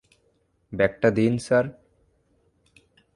[0.73, 1.65] ব্যাগটা দিন, স্যার?